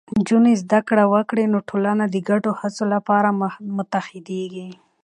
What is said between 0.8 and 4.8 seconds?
کړه وکړي، نو ټولنه د ګډو هڅو لپاره متحدېږي.